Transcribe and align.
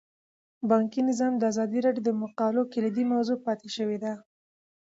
بانکي 0.69 1.01
نظام 1.09 1.33
د 1.37 1.43
ازادي 1.51 1.79
راډیو 1.85 2.05
د 2.05 2.09
مقالو 2.21 2.61
کلیدي 2.73 3.03
موضوع 3.13 3.37
پاتې 3.45 3.67
شوی. 3.75 3.97